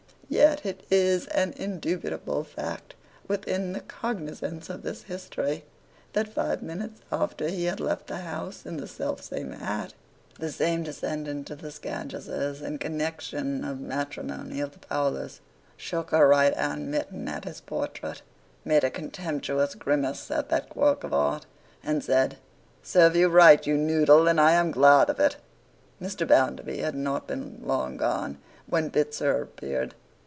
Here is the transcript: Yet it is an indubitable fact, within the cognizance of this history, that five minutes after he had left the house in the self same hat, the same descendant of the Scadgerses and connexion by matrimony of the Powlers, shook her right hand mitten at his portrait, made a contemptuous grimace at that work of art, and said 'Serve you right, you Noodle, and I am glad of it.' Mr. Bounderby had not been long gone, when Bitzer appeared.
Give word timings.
Yet 0.33 0.65
it 0.65 0.85
is 0.89 1.27
an 1.27 1.51
indubitable 1.57 2.45
fact, 2.45 2.95
within 3.27 3.73
the 3.73 3.81
cognizance 3.81 4.69
of 4.69 4.81
this 4.81 5.03
history, 5.03 5.65
that 6.13 6.33
five 6.33 6.63
minutes 6.63 7.01
after 7.11 7.49
he 7.49 7.65
had 7.65 7.81
left 7.81 8.07
the 8.07 8.19
house 8.19 8.65
in 8.65 8.77
the 8.77 8.87
self 8.87 9.21
same 9.21 9.51
hat, 9.51 9.93
the 10.39 10.49
same 10.49 10.83
descendant 10.83 11.49
of 11.49 11.59
the 11.61 11.69
Scadgerses 11.69 12.61
and 12.61 12.79
connexion 12.79 13.59
by 13.61 13.73
matrimony 13.73 14.61
of 14.61 14.71
the 14.71 14.79
Powlers, 14.79 15.41
shook 15.75 16.11
her 16.11 16.25
right 16.29 16.55
hand 16.55 16.89
mitten 16.89 17.27
at 17.27 17.43
his 17.43 17.59
portrait, 17.59 18.21
made 18.63 18.85
a 18.85 18.89
contemptuous 18.89 19.75
grimace 19.75 20.31
at 20.31 20.47
that 20.47 20.77
work 20.77 21.03
of 21.03 21.13
art, 21.13 21.45
and 21.83 22.01
said 22.01 22.37
'Serve 22.81 23.17
you 23.17 23.27
right, 23.27 23.67
you 23.67 23.75
Noodle, 23.77 24.29
and 24.29 24.39
I 24.39 24.53
am 24.53 24.71
glad 24.71 25.09
of 25.09 25.19
it.' 25.19 25.35
Mr. 26.01 26.25
Bounderby 26.25 26.77
had 26.77 26.95
not 26.95 27.27
been 27.27 27.59
long 27.65 27.97
gone, 27.97 28.37
when 28.65 28.89
Bitzer 28.89 29.41
appeared. 29.43 29.93